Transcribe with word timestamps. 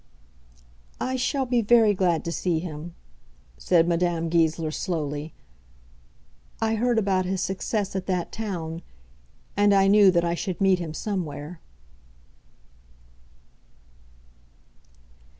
"I 0.99 1.15
shall 1.15 1.45
be 1.45 1.61
very 1.61 1.93
glad 1.93 2.25
to 2.25 2.31
see 2.31 2.57
him," 2.57 2.95
said 3.59 3.87
Madame 3.87 4.29
Goesler, 4.29 4.71
slowly; 4.71 5.31
"I 6.59 6.73
heard 6.73 6.97
about 6.97 7.25
his 7.25 7.39
success 7.41 7.95
at 7.95 8.07
that 8.07 8.31
town, 8.31 8.81
and 9.55 9.75
I 9.75 9.85
knew 9.85 10.09
that 10.09 10.25
I 10.25 10.33
should 10.33 10.59
meet 10.59 10.79
him 10.79 10.95
somewhere." 10.95 11.59